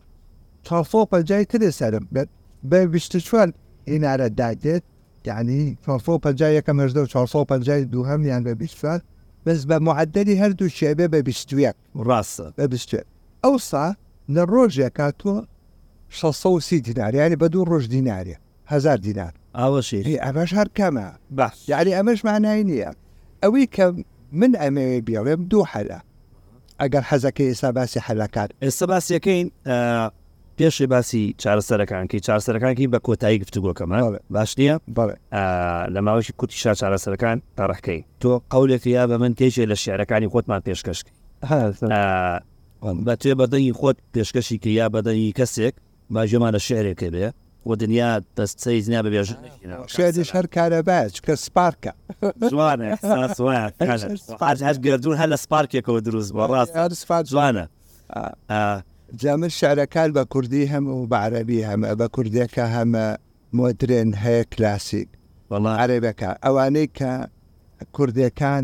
[0.67, 2.29] تافۆ پەنجای ترێ سەرم بێت
[2.69, 3.49] بە بیشتە چوان
[3.89, 4.83] هینارە دادێت
[5.27, 9.01] یعنی 450 یەکە مەژدە و 450 دو هەمیان بە بیسات
[9.45, 11.73] بەس بە معدەری هەردوو شێبێ بە 21
[12.07, 13.05] ڕاستە بە 20
[13.43, 13.85] ئەوسا
[14.35, 15.35] لە ڕۆژێکا تۆ
[16.09, 18.37] 630 دیناریانی بە دوو ڕۆژ دیناریە
[18.71, 21.07] هزار دینار ئاوەشی ئەمەش هەر کەمە
[21.37, 22.91] بەس یاری ئەمەش مانای نییە
[23.43, 23.85] ئەوی کە
[24.39, 25.99] من ئەمەوێ بیاڵێم دوو حەلا
[26.81, 29.47] ئەگەر حەزەکەی ئێستا باسی حەلەکات ئێستا باسیەکەین
[30.59, 33.97] پێشی باسی چارەسەرەکانکی چارەسەرەکانکی بە کۆتایی گفتوگۆکەمە
[34.29, 34.75] باش نییە
[35.93, 41.11] لە ماوەشی کوتیشا چارەسەرەکان تاڕەکەی تۆ قولێکی یا بە من تێژێ لە شیعرەکانی خۆتمان پێشکەشکی
[43.07, 45.75] بە توێ بەدەنگی خۆت پێشکەشی کە یا بەدەنگی کەسێک
[46.13, 47.27] باژێمانە شعرێکە بێ
[47.69, 49.27] و دنیا دەستی زنا بەبێژ
[49.95, 51.91] شێش هەر کارە باش کە سپارکە
[52.51, 52.89] زوانە
[54.85, 57.65] گردون هە لە سپارکێکەوە دروست بۆ ڕاست سپار جوانە.
[59.13, 63.05] جامە شارەکان بە کوردی هەم و بەعرەبی هەمە بە کوردێکە هەمە
[63.53, 65.07] مدرێن هەیە کلاسیک
[65.79, 67.11] عرێبەکە ئەوانەی کە
[67.95, 68.63] کوردەکان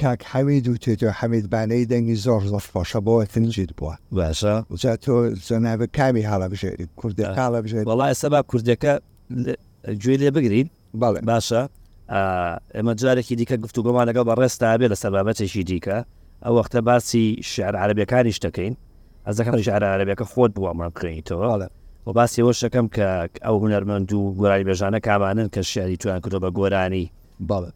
[0.00, 5.14] کاک حەمید و تێتۆ حەمیدبانەی دەنگی زۆر زۆر خۆشە بۆ تنجید بووە باشە جا تۆ
[5.48, 8.92] زۆناوە کامی هەڵە بژێری کوردی هاڵە بژێت بەڵای سەبا کوردەکە
[10.02, 10.68] گوێ لێ بگرین
[11.02, 11.62] بەڵێ باشە
[12.76, 15.98] ئەمە جارێکی دیکە گفتو گۆمان لەگەڵ بە ڕێستا بێ لە سەبابەتێکی دیکە
[16.44, 18.74] ئەو وەختە باسی شعر عربیەکانیش دەکەین
[19.28, 21.70] ئەزەکەم ژارە عربیەکە خۆت بووە من بکەیتەوە
[22.06, 23.08] و باسی ەوە شەکەم کە
[23.44, 27.06] ئەو هوەرمەند و گۆرانی بێژانە کامانن کە شاری توان کردۆ بە گۆرانی
[27.48, 27.70] باڵێ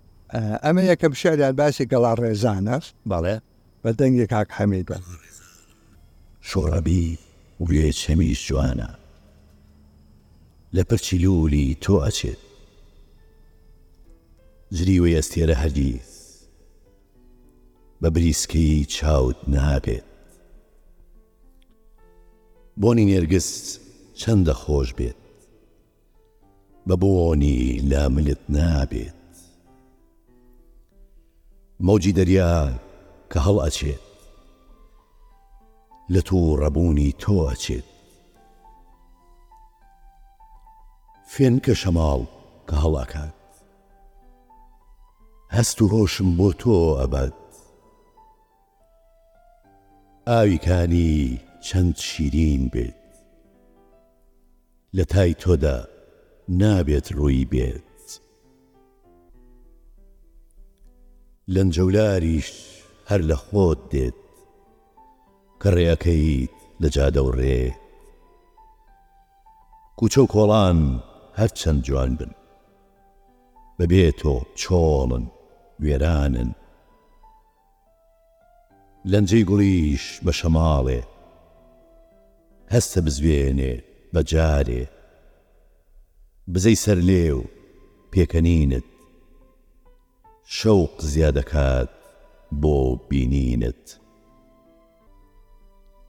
[0.65, 3.37] ئەمە یەکەم شاریان باسی گەڵا ڕێزانەس بەڵێ
[3.83, 4.97] بە دەنگی کاک هەمید بە
[6.49, 7.05] شۆڕەبی
[7.69, 8.91] وێ چەمیش جوانە
[10.77, 12.39] لە پرچی لولی تۆ ئەچێت
[14.77, 16.13] جری و ئێستێرە هەدیث
[18.03, 20.12] بە بریسکی چاوت نابێت
[22.83, 23.67] بۆنی نێرگست
[24.21, 25.17] چەندە خۆش بێت
[26.89, 27.59] بە بۆنی
[27.91, 29.17] لا ملت نابێت
[31.87, 32.53] مەوجی دەریا
[33.33, 34.03] کە هەڵ ئەچێت
[36.13, 37.87] لە تو ڕەبوونی تۆ ئەچێت
[41.33, 42.23] فێن کە شەماڵ
[42.69, 43.35] کە هەڵاکات
[45.57, 47.35] هەست و هۆشم بۆ تۆ ئەبەت
[50.29, 51.13] ئاویکانی
[51.67, 52.95] چەند شیرین بێت
[54.97, 55.77] لە تای تۆدا
[56.61, 58.09] نابێت ڕووی بێت
[61.55, 62.49] لەنجەولاریش
[63.11, 64.19] هەر لە خۆت دێت
[65.63, 67.63] کە ڕێەکەیت لە جادەوڕێ
[69.99, 70.79] کوچە و کۆڵان
[71.39, 72.31] هەرچەند جوان بن
[73.79, 75.25] بەبێ تۆ چۆڵن
[75.83, 76.51] وێرانن
[79.11, 81.03] لەنجەی گوڵیش بە شەماڵێ
[82.75, 83.75] هەستە بزوێنێ
[84.15, 84.85] بەجارێ
[86.53, 87.41] بزەی سەر لێو
[88.13, 88.89] پێکەنینت
[90.57, 91.91] شەوق زیادەکات
[92.61, 92.77] بۆ
[93.09, 93.85] بینینت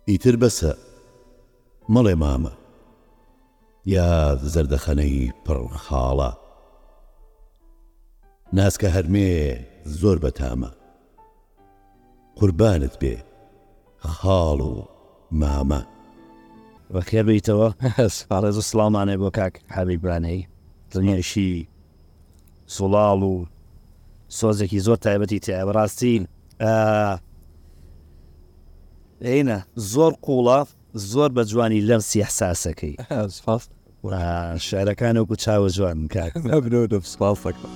[0.10, 0.72] ئیتر بەسە
[1.94, 2.54] مەڵێ مامە
[3.94, 4.10] یا
[4.54, 6.32] زەردەخەنەی پڕخاڵە
[8.58, 9.34] ناسکە هەرمێ
[10.00, 10.72] زۆر بەتامە
[12.38, 13.16] قوربانت بێ
[14.18, 14.74] خاڵ و
[15.42, 15.82] مامە
[16.94, 17.70] بە خێر بیتەوە
[18.30, 20.42] پارێز و سلامانێ بۆ کاک حەبی برانەی
[20.94, 21.68] دنیاشی
[22.76, 23.34] سوڵاڵ و
[24.40, 26.24] سۆزێکی زۆر تایبەتی تیا بەڕاستین
[29.32, 29.60] عینە
[29.94, 30.68] زۆر قوڵاف
[31.12, 32.96] زۆر بە جوانی لەم سیحساسەکەی
[34.68, 36.32] شارەکان و کوچاوە جوان کاک
[37.14, 37.70] سپاسەکە.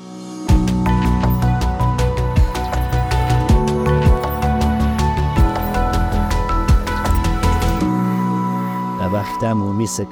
[9.08, 10.08] ئەباختام و میسک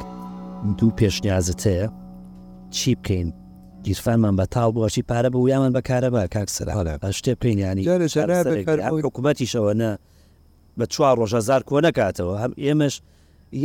[0.80, 1.90] دوو پێشنیازت هەیە
[2.72, 3.34] چی بکەین
[3.84, 7.84] گیرفانمان بە تاڵ بووەشی پارە بە ویامان بەکارەبە کاکسرا شتێ پێینیانی
[9.08, 9.90] حکوومەتیشەوە نە
[10.80, 12.96] بە چوار ڕۆژەزار کۆ نکاتەوە هەم ئێمەش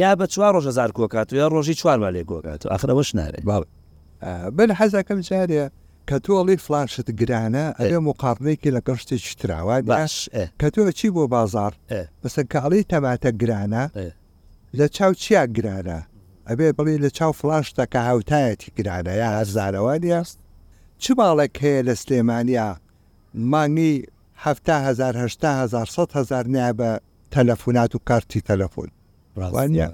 [0.01, 3.63] یا بە چوار ڕۆژەزار کۆکات و یا ڕۆژی چوارمە لێ گۆکات و ئەخرەوەش نارێت باڵ
[4.57, 5.65] بن حەزەکەم جارێ
[6.09, 10.29] کە تۆڵی فلاشت گرانە ئەێ مقاڕنێکی لە گەشتێک تراوە باش
[10.61, 11.73] کە تۆ چی بۆ بازار
[12.23, 13.85] بەسەرکاڵی تەماتە گرانە
[14.79, 16.01] لە چاو چیا گرانە
[16.49, 20.39] ئەبێ بڵێ لە چاو فلاشتەکە هاوتایەتی گرانە یا هەزارەوانی است
[21.03, 22.69] چ باڵێک هەیە لە سلێمانیا
[23.53, 23.95] مانگی
[24.37, 26.91] هزار نیا بە
[27.35, 28.91] تەلەفونات و کارتی تەلەفۆن
[29.41, 29.89] ڕوانە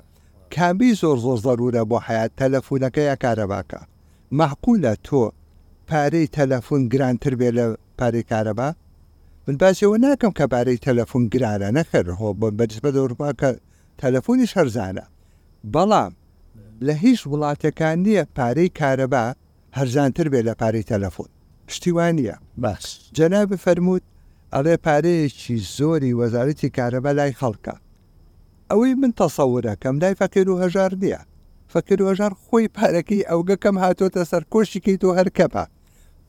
[0.55, 3.81] کامی زۆر زۆر ضرورە بۆ حیات تەلەفونەکە یا کارەباکە
[4.41, 5.23] مەحقولە تۆ
[5.91, 7.65] پارەی تەلەفۆن گرانتر بێ لە
[7.99, 8.69] پارەی کارەبا
[9.49, 13.51] من باسیەوە ناکەم کە پارەی تەلەفۆن گرانە نەخەر هۆ بە بەرز بە دەوروپاکە
[14.01, 15.05] تەلەفۆنیش هەرزانە
[15.75, 16.13] بەڵام
[16.87, 19.25] لە هیچ وڵاتەکان نییە پارەی کارەبا
[19.79, 21.31] هەرزانتر بێت لە پارەی تەلەفۆن
[21.69, 22.85] پشتیوانە باش
[23.17, 24.05] جەناب فەرمووت
[24.55, 27.75] ئەڵێ پارەیەکی زۆری وەزارەتی کارەبە لای خەڵکە
[28.71, 31.21] ئەوەی من تەسەورەکەم لای فەقیر و هەژار نییە
[31.73, 35.65] فەکر و هەژار خۆی پارەکەی ئەوگەکەم هاتۆتە سەر کۆشیکەیت و هەرکەپە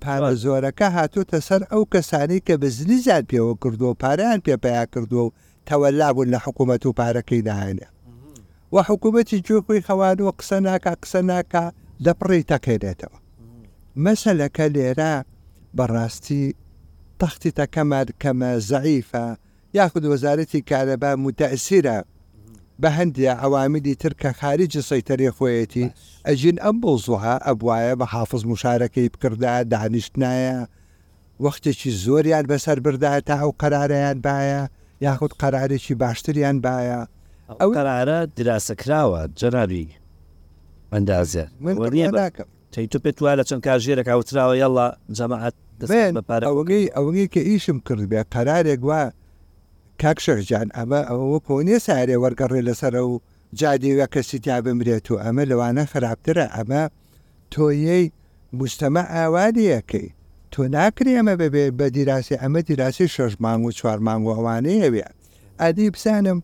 [0.03, 5.17] پارە زۆرەکە هاتۆتە سەر ئەو کەسانی کە بە زلیزان پێوە کردو و پاریان پێپیا کردو
[5.25, 5.29] و
[5.69, 7.87] تەوەلابوون لە حکوومەت و پارەکەی داهێنێ
[8.75, 11.63] وە حکوومەتی جوکوی خەوان و قسە ناکە قسە ناکە
[12.05, 13.17] دەپڕی تەکەێنێتەوە
[14.05, 15.15] مەسەلەکە لێرە
[15.77, 16.45] بەڕاستی
[17.21, 19.25] تەختی تەکەمار کەمە زەعیفە
[19.77, 21.97] یاخود وەزارەتی کارەبا متەسیرە
[22.81, 25.87] بە هەندە ئەوامیدی ترکە خارجی سەیتەری خۆیەتی
[26.27, 30.57] ئەژین ئەم بڵزوها ئەبواە بە حافظ مشارەکەی بکردا دانیشتایە
[31.45, 34.59] وەختێکی زۆریان بەسەر بردا تا ئەو قەرارەیان باە
[35.01, 37.05] یاخود قەرارێکی باشتریان باە
[37.61, 39.87] ئەو قەرارە دراسەکراوە جەنابی
[40.93, 41.45] ئەندازێ
[42.73, 45.55] تی تو پێت وایە چەند کاژێرەکە وتراوە یاڵە جەماعات
[46.47, 49.01] ئەوەی ئەوەی کە ئیشم کرد بێ قەرارێک وە
[50.01, 53.13] کاکشەرجان ئەمە ئەوە کۆنیە سارێ وەرگەڕێ لەسرە و
[53.59, 56.83] جادیوە کەسی تیا بمرێت و ئەمە لەوانە خراپترە ئەمە
[57.53, 58.05] تۆیەی
[58.59, 60.07] مستەمە ئاوادیەکەی
[60.55, 65.03] تۆ ناکری ئەمە ببێ بە دیراسی ئەمە دیراسی شەش مانگ و چوار مانگ و ئەوانەیەوێ
[65.61, 66.37] ئادی بزانم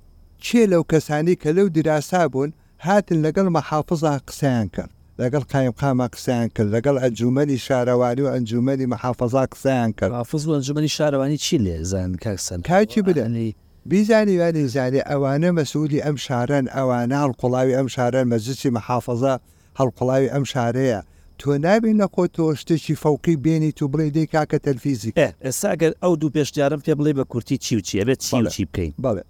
[0.45, 2.49] چێ لەو کەسانی کە لەو دراسا بوون
[2.85, 4.89] هاتن لەگەڵ مەحافظا قسەیان کرد
[5.21, 10.51] لەگەڵ قایم قامە قسەیان کرد لەگەڵ ئەنجومەلی شارەوانی و ئەنجومەلی مەحافظا قسەیان کرد حافظ و
[10.55, 13.49] ئەنجومنی شارەوانی چی لێ زان کاکسن کاچی بدەنی
[13.91, 19.33] بیزانی وانی زانێ ئەوانە مەسئولی ئەم شارەن ئەوانە هەڵقڵاوی ئەم شارەن مەجلسی مەحافظە
[19.79, 20.99] هەڵقڵاوی ئەم شارەیە
[21.41, 25.13] تۆ نابێ نەخۆ تۆ شتێکی فەوقی بێنی تو بڵێ دەی کاکە تەلفیزیک
[25.45, 28.19] ئێستاگەر ئەو دوو پێشجارم پێ بڵێ بە کورتی چی و چیە بێت
[28.53, 29.23] چی بکەین بەڵێ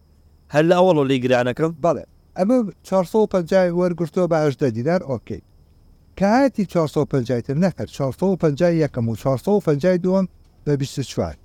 [0.53, 2.03] هەر لە ئەوڵۆ لی گرانەکەم بڵێ
[2.37, 5.41] ئەمە 450 وەرگرتۆ بەهدە دیدار ئۆکیی
[6.19, 10.25] کاتی 450 تر نەکرد 450 یەکەم و 450 دوم
[10.67, 11.37] بە 24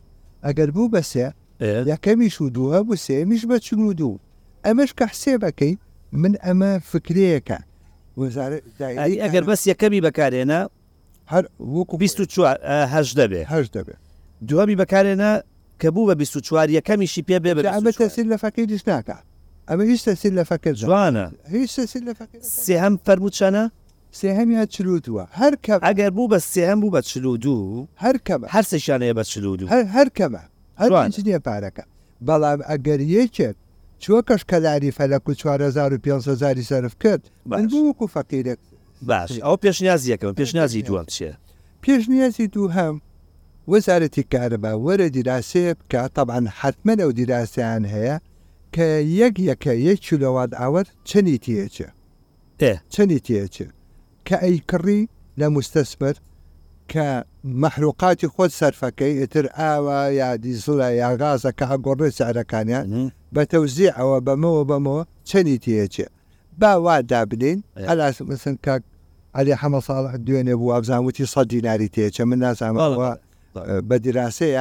[0.45, 1.27] ئەگەر بوو بەسێ
[1.93, 4.19] یەکەمیش و دووە بوو سێمیش بە چون و دوو
[4.65, 5.75] ئەمەش کە حسێ بەکەی
[6.23, 7.59] من ئەمە فکرەیەەکە
[9.25, 10.61] ئەگەر بەس یەکەمی بەکارێنە
[11.33, 11.45] هەر
[11.77, 13.95] وەکو 24هش دەبێ هەش دەبێ
[14.49, 15.31] دووەمی بەکارێنە
[15.81, 19.28] کە بوو بە 24 یەکەمیشی پێ بێ ئەمە تەسیر لە فەکەی دیش ناکات
[19.71, 21.27] ئەمە هیچ تەسیل لە فەکە جوانە
[21.57, 22.13] هیچ تەسیل لە
[22.65, 23.63] سێهم فەرموچەنە
[24.21, 28.65] سێهمیان چلووتوە هەر کەم ئەگەر بوو بە سێهم بوو بە چلو دوو هەر کەم هەر
[28.73, 30.43] سێشانەیە بە چلو دوو هەر کەمە
[30.81, 31.85] هەروانە پارەکە
[32.29, 33.57] بەڵام ئەگەر یەکێت
[34.03, 38.59] چوە کەش کەلاری فەلەک و 4500 سرف کرد من بووکو فەقیرێک
[39.11, 41.33] باش ئەو پێشنیازی یەکەم پێشنیازی دووەم چیە
[41.85, 42.95] پێشنیازی دوو هەم
[43.73, 48.17] وەزارەتی کارەبا وەرە دیراسێ بکە تەبان حتممە ئەو دیراسیان هەیە
[48.75, 48.89] کە
[49.21, 51.87] یەک یەکە یەک چولەوات ئاوەت چەنی تیەچە
[52.93, 53.67] چەنی تیەچە
[54.27, 55.01] کە ئەی کڕی
[55.41, 56.17] لە مستەسمەر
[56.93, 57.07] کە
[57.63, 62.87] مەحروقاتی خۆت سەرفەکەی ئتر ئاوە یا دیزڵە یاغازە کە هەگۆڕێ سارەکانیان
[63.35, 66.07] بە تەوزی ئەوە بەمەوە بەمەوە چەنی تیەچێ
[66.61, 68.83] باوا دابنین ئەلاس مسن کاک
[69.39, 73.11] علی حەمە ساڵ دوێنێ بوو ئابزانوتی سە دیناری تێچە من نازانەوە
[73.67, 74.57] بە دیراسی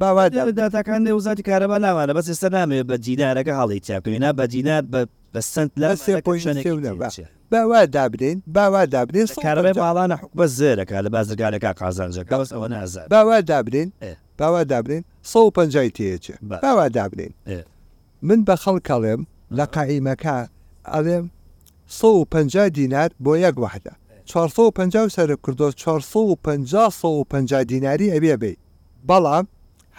[0.00, 4.84] باوا داتاکان دێ وزاتی کارەبا ناوانە بەس ئێستا نامێ بە جینارەکە هەڵی چاپێنا بە جینات
[4.92, 5.00] بە
[5.34, 6.20] بەسەند لە سێ
[7.50, 13.40] باوا دابرین باوا دابرین کارەبێ باڵانە بە زێرەکە لە بازرگارەکە قازانجەکە بەس ئەوە نازە باوا
[13.50, 13.92] دابرین
[14.38, 17.34] باوا دابرین 150 تێچێ باوا دابرین
[18.22, 19.20] من بە خەڵ کەڵێم
[19.58, 20.36] لە قائیمەکە
[20.92, 21.24] ئەڵێم
[21.86, 23.92] 150 دینار بۆ یەک وحدە
[24.26, 28.52] 450 سەر کردۆ 450 دیناری ئەبێ بێ
[29.08, 29.46] بەڵام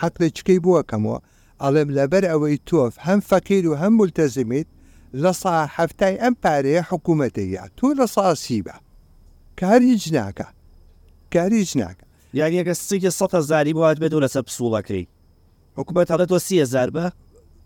[0.02, 1.18] حەقێکەکەی بووەکەمەوە
[1.64, 4.68] ئەڵێم لەبەر ئەوەی تۆف هەم فەکیر و هەم ملتەزمیت
[5.24, 8.76] لە سا هەفتای ئەم پارەیە حکوومەتەیە تۆ لە ساسی بە
[9.62, 10.48] کاری جناکە
[11.34, 12.06] کاری جناکە
[12.40, 15.04] یاریەکە سیکە سە زاری بوات بێت و لەسەر پسوڵەکەی
[15.78, 17.06] حکوومەت هەڵێت تۆ سیە زار بە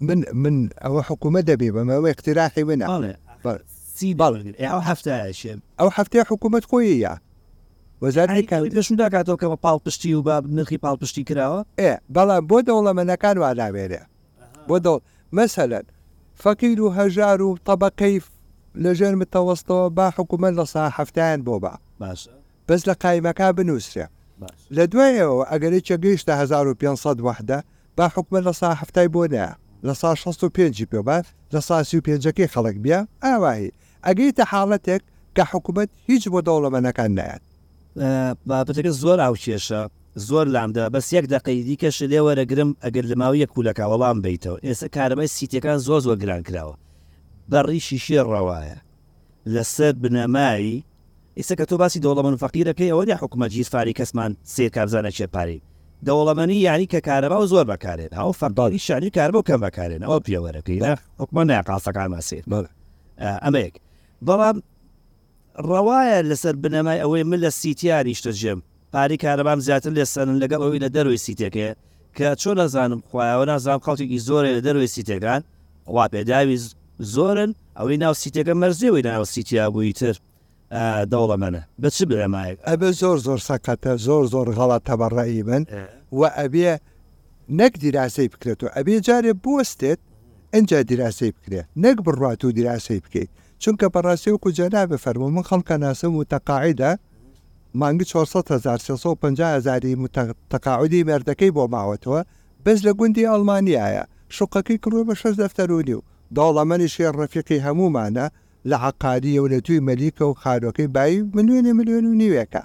[0.07, 2.85] من من ئەوە حکوومە دەبێ بەمەوە اختراحی منە
[3.99, 7.13] چی باڵگر ئەو هەفتەشێم ئەو هەفتەیە حکوومەت خۆیە
[8.03, 14.01] وەزارشم داکاتەوە کەمە پاڵپشتی و با نرخی پاڵپشتی کراوە ئێ بەڵام بۆ دەوڵەمەەکان واداوێرێ
[14.67, 14.97] بۆ دڵ
[15.37, 15.85] مەسەلەن
[16.43, 18.25] فەقیر و هەژار و تەبەقیف
[18.83, 22.21] لەژێر متەوەستەوە با حکوومەت لە سا هەفتیان بۆ با باش
[22.67, 24.05] بەس لە قایمەکە بنووسێ
[24.77, 27.59] لە دوایەوە ئەگەری چەگەیشتە 1500 وحدە
[27.97, 29.47] با حکومە لە سا هەفتای بۆ نە
[29.87, 33.71] لە سا 65 پێ بات لە ساسی و پێنجەکەی خەڵک بیا ئاوایی
[34.07, 35.01] ئەگەیتە حاڵەتێک
[35.35, 37.43] کە حکوومەت هیچ بۆ دەوڵەمەەکان نایەت
[38.49, 39.81] بابەتەکە زۆر ئاو کێشە
[40.29, 44.87] زۆر لامدا بەس یەک دقەی دیکەش لێ وەرەگرم ئەگەر لە ماوی یەکولەکە وەڵام بیتەوە ئێستا
[44.95, 46.75] کارەمەی سیتەکان زۆر زۆر گران کراوە
[47.51, 48.77] بەڕیشی شێ ڕەوایە
[49.53, 50.77] لەسەر بنەمایی
[51.37, 55.59] ئێستا کە تۆ باسی دەوڵەمەن فەقیرەکەی ئەوەی حکومە جیرفاری کەسمان سێ کابزانە چێپاری
[56.07, 60.19] دەوڵەمەنی یانی کە کارەبا و زۆر بەکارێن ئەو فەرداڵی شانی کار بۆ کەم بەکارێن ئەو
[60.25, 60.79] پیاوەرەکەی
[61.21, 62.45] حکومە ناقاسەکان ماسێت
[63.45, 63.75] ئەمەیەک
[64.27, 64.57] بەڵام
[65.69, 68.59] ڕەوایە لەسەر بنەمای ئەوەی من لە سیتیاری شتەژێم
[68.93, 71.71] پاری کارەبام زیاتر لێ سەرن لەگەڵ ئەوی لە دەروی سیتێکەیە
[72.17, 75.41] کە چۆن نەزانم خوایەوە نازانام خەڵکێکی زۆرە لە دەروی سیتەکان
[75.91, 76.57] خوا پێداوی
[77.15, 80.15] زۆرن ئەوەی ناو سیتەکە مەرزیەوەی ناو سیتیا بووی تر
[81.11, 85.63] دەوڵەمەە بە چ برێمایە ئەبێ زۆر زۆر سەکەتە زۆر زۆر غەڵات تەبڕایی من
[86.19, 86.67] و ئەبێ
[87.59, 89.99] نەک دیراسی بکرێت و ئەبێ جارێ بستێت
[90.53, 93.31] ئەجا دیراسی بکرێت نەک بڕات و دیراسی بکەیت
[93.63, 96.91] چونکە بەڕاستی وکو جەنابێ فەرمو من خەڵکە ناسم و تەقاعدە
[97.81, 99.91] مانگی 450هزاری
[100.53, 102.21] تەقاعدی مردەکەی بۆ ماوەتەوە
[102.65, 104.03] بەس لە گوندی ئەلمانیایە
[104.37, 106.01] شوقەکەی کڕوە بە شش دەفتەرونی و
[106.37, 108.25] داڵەمەنی شێر ڕەفیقی هەمومانە
[108.69, 112.63] لە عقاریە و لە توی مەلیکە و خارۆکەی بای منوێنێ میلیۆن و نیوێکە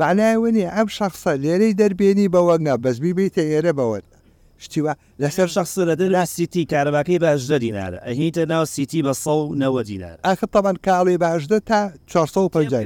[0.00, 4.15] معنایوەنی ئەم شخصە لێرەی دەربێنی بەوەنا بەزبی بیتە ئێرە بەوەدا
[4.64, 4.92] شتیوە
[5.22, 10.46] لەسەر شخصرەدە لا سیتی کارەباکەی باشدە دیینارە ئەهیتە ناو سیتی بە سە نەوە دیینار ئاکە
[10.54, 12.84] تەمان کاڵی باشدە تا 450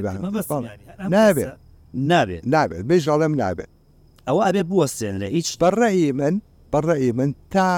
[1.14, 1.52] نابێت
[1.94, 3.70] نابێت نابێت بێژەڵم نابێت
[4.28, 6.35] ئەوە ئەبێ بوەستێن لە هیچ بەڕێی من
[6.72, 7.68] بەڕێی من تا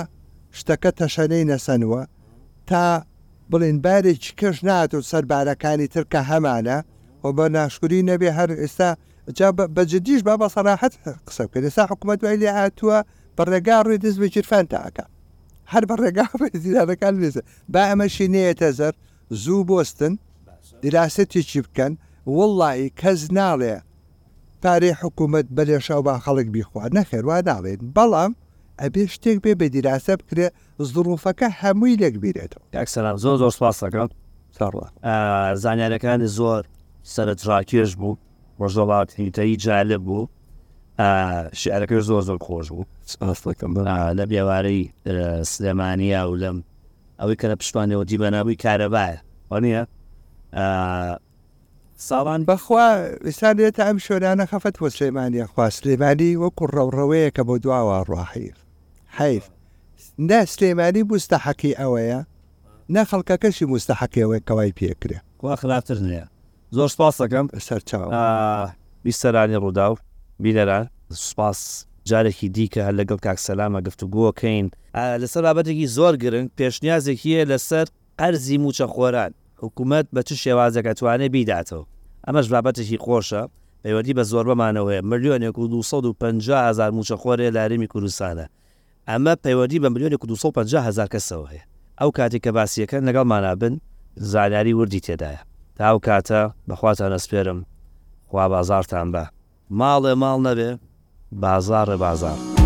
[0.58, 2.02] شتەکە تەشەنەی نەسەنوە
[2.66, 2.84] تا
[3.50, 6.78] بڵین بارێک کەش ناتوت سەربارەکانی ترکە هەمانە
[7.24, 8.90] و بە ناشکوری نەبێ هەر ئێستا
[9.76, 10.94] بەجدیش با بە سەراحەت
[11.26, 12.98] قسە بکرد ئێستا حکوومەت وای لێ هاتووە
[13.38, 15.04] بەڕێگا ڕووی دەست بە چرفان تاکە
[15.72, 16.26] هەر بە ڕێگا
[16.62, 17.40] زیرابەکان بێزە
[17.72, 18.94] با ئەمە شینەیەتە زەر
[19.42, 20.14] زوو بستن
[20.82, 21.92] دیراستێکی بکەن
[22.36, 23.74] وڵی کەس ناڵێ
[24.62, 28.32] پارەی حکوومەت بەلێشاو با خەڵک بیخوا نەخێروا ناڵێن بەڵام
[28.82, 30.48] ئەبێ شتێک بێ بە دیراسە بکرێ
[30.90, 34.08] زروفەکە هەمووی لێک بیرێتەوە یاکسەر زۆر زۆر سپاسەکەم
[35.62, 36.62] زانیارەکانی زۆر
[37.14, 38.16] سەرجاکێش بوو
[38.60, 40.26] وەژۆڵاتی تایی جالب بوو
[41.62, 42.84] شعرەکە زۆر زۆر خۆش بوو
[44.18, 44.92] لە بێوارەی
[45.44, 46.58] سلێمانیا و لەم
[47.20, 49.18] ئەوەی کە لە پشتوانەوە دیبەنەبووی کارەبایە
[49.50, 49.84] وانە
[52.08, 52.88] ساڵان بەخوا
[53.26, 58.56] ئێستا دێتە ئەم شۆرانە خەفەت بۆ سلێمانی خواست سلێمانی وەکو ڕەوڕەوەیە کە بۆ دواوە ڕاحیر
[59.18, 59.44] حیف
[60.28, 62.20] نە سلێمانی مستەحەقی ئەوەیە
[62.94, 66.24] نە خەڵکەکەشی مستەحەکەەوەی کەوای پێکرێ وا خراپتر نیە
[66.76, 68.06] زۆر سپاس دەکەم سەر چاوە
[69.04, 69.96] بیسەرانی ڕوودا و
[70.42, 70.86] بیلەران
[71.26, 71.60] سوپاس
[72.10, 74.66] جارێکی دیکە هەر لەگەڵ کاکسەلامە گفتوگۆکەین
[75.22, 77.86] لەسەر بابەتێکی زۆر گرنگ پێشنیازێکیە لەسەر
[78.20, 81.84] ئەرزی موچە خۆران حکوومەت بە چ شێوازەکەتوانێ بیداتەوە
[82.26, 83.42] ئەمەش بابەتێکی خۆشە
[83.82, 88.46] پەیوەدی بە زۆر بەمانەوەی ملیۆنێک و 250 هزار موچە خۆرێ لارمی کوردستانە
[89.10, 91.64] ئەمە پەیوەدی بە ملیۆنێک 250 هزار کەسەوە هەیە
[92.00, 93.74] ئەو کاتێک کە باسیەکە لەگەڵ مانابن
[94.16, 95.42] زانیاری وردی تێدایە
[95.76, 97.58] تاو کاتە بەخواتان ئەسپێرم
[98.28, 99.24] خوا بازارتان بە
[99.80, 100.70] ماڵێ ماڵ نەبێ
[101.32, 102.61] بازارە بازار.